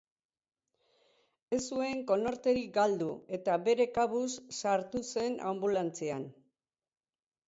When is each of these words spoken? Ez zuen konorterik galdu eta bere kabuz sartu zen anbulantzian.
Ez 1.57 1.59
zuen 1.73 1.99
konorterik 2.11 2.71
galdu 2.77 3.09
eta 3.39 3.57
bere 3.67 3.87
kabuz 3.97 4.31
sartu 4.61 5.03
zen 5.17 5.37
anbulantzian. 5.51 6.25